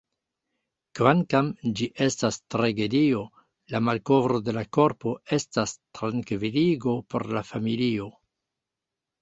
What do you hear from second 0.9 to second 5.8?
Kvankam ĝi estas tragedio, la malkovro de la korpo estas